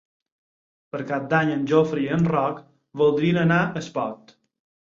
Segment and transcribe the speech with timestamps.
[0.95, 2.65] Per Cap d'Any en Jofre i en Roc
[3.03, 4.39] voldrien anar a Espot.